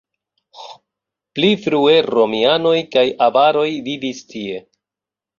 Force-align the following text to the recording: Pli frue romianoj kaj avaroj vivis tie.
Pli 1.39 1.49
frue 1.65 1.91
romianoj 2.07 2.77
kaj 2.95 3.03
avaroj 3.27 3.67
vivis 3.89 4.23
tie. 4.33 4.57